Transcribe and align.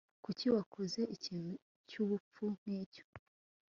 Kuki 0.23 0.45
wakoze 0.55 1.01
ikintu 1.15 1.53
cyubupfu 1.89 2.43
nkicyo 2.57 3.05